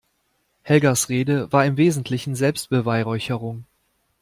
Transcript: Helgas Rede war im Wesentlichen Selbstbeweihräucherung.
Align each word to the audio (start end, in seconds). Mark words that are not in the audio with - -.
Helgas 0.63 1.09
Rede 1.09 1.51
war 1.53 1.63
im 1.63 1.77
Wesentlichen 1.77 2.33
Selbstbeweihräucherung. 2.33 3.65